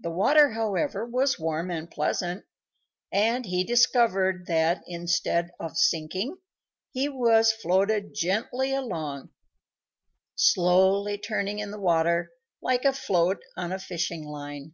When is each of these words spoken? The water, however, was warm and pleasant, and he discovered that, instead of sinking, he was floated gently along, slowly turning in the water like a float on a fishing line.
The 0.00 0.10
water, 0.10 0.52
however, 0.52 1.04
was 1.04 1.38
warm 1.38 1.70
and 1.70 1.90
pleasant, 1.90 2.46
and 3.12 3.44
he 3.44 3.62
discovered 3.62 4.46
that, 4.46 4.80
instead 4.86 5.50
of 5.60 5.76
sinking, 5.76 6.38
he 6.92 7.10
was 7.10 7.52
floated 7.52 8.14
gently 8.14 8.72
along, 8.72 9.32
slowly 10.34 11.18
turning 11.18 11.58
in 11.58 11.72
the 11.72 11.78
water 11.78 12.30
like 12.62 12.86
a 12.86 12.94
float 12.94 13.42
on 13.54 13.70
a 13.70 13.78
fishing 13.78 14.24
line. 14.24 14.72